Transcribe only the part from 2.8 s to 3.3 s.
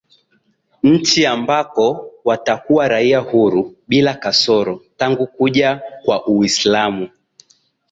raia